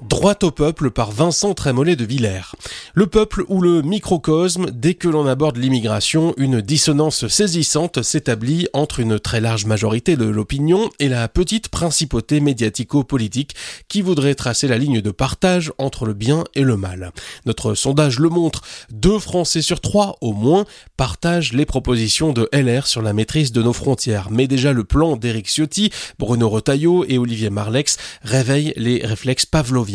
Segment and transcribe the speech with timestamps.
[0.00, 2.54] Droit au peuple par Vincent Trémollet de Villers.
[2.94, 9.00] Le peuple ou le microcosme, dès que l'on aborde l'immigration, une dissonance saisissante s'établit entre
[9.00, 13.56] une très large majorité de l'opinion et la petite principauté médiatico-politique
[13.88, 17.10] qui voudrait tracer la ligne de partage entre le bien et le mal.
[17.44, 18.62] Notre sondage le montre,
[18.92, 20.64] deux Français sur trois au moins
[20.96, 24.30] partagent les propositions de LR sur la maîtrise de nos frontières.
[24.30, 25.90] Mais déjà le plan d'Éric Ciotti,
[26.20, 29.87] Bruno Retailleau et Olivier Marlex réveille les réflexes pavloviens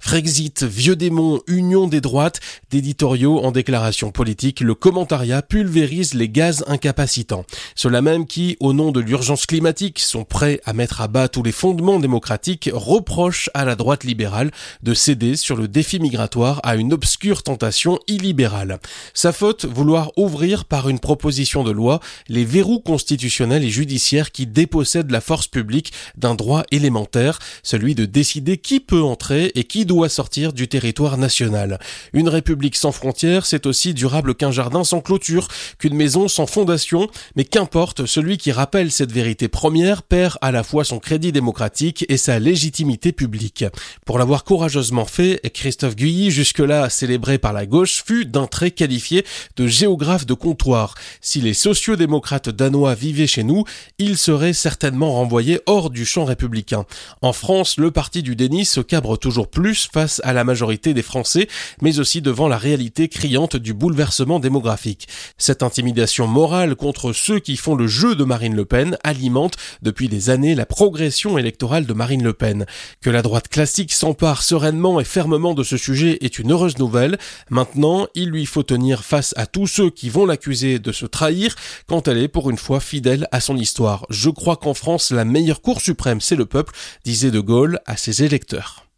[0.00, 2.40] Frexit, vieux démon, union des droites,
[2.70, 7.44] d'éditoriaux en déclaration politique, le commentariat pulvérise les gaz incapacitants.
[7.74, 11.42] Ceux-là même qui, au nom de l'urgence climatique, sont prêts à mettre à bas tous
[11.42, 14.50] les fondements démocratiques, reprochent à la droite libérale
[14.82, 18.78] de céder sur le défi migratoire à une obscure tentation illibérale.
[19.14, 24.46] Sa faute, vouloir ouvrir par une proposition de loi les verrous constitutionnels et judiciaires qui
[24.46, 29.84] dépossèdent la force publique d'un droit élémentaire, celui de décider qui peut entrer et qui
[29.84, 31.78] doit sortir du territoire national.
[32.12, 37.08] Une république sans frontières, c'est aussi durable qu'un jardin sans clôture, qu'une maison sans fondation,
[37.36, 42.04] mais qu'importe, celui qui rappelle cette vérité première perd à la fois son crédit démocratique
[42.08, 43.64] et sa légitimité publique.
[44.04, 49.24] Pour l'avoir courageusement fait, Christophe Guilly, jusque-là célébré par la gauche, fut d'un trait qualifié
[49.56, 50.94] de géographe de comptoir.
[51.20, 53.64] Si les sociodémocrates danois vivaient chez nous,
[53.98, 56.84] ils seraient certainement renvoyés hors du champ républicain.
[57.22, 60.92] En France, le parti du déni se cabre toujours toujours plus face à la majorité
[60.92, 61.46] des Français,
[61.82, 65.06] mais aussi devant la réalité criante du bouleversement démographique.
[65.38, 70.08] Cette intimidation morale contre ceux qui font le jeu de Marine Le Pen alimente depuis
[70.08, 72.66] des années la progression électorale de Marine Le Pen.
[73.00, 77.16] Que la droite classique s'empare sereinement et fermement de ce sujet est une heureuse nouvelle.
[77.50, 81.54] Maintenant, il lui faut tenir face à tous ceux qui vont l'accuser de se trahir
[81.86, 84.06] quand elle est pour une fois fidèle à son histoire.
[84.10, 87.96] Je crois qu'en France, la meilleure cour suprême, c'est le peuple, disait De Gaulle à
[87.96, 88.86] ses électeurs.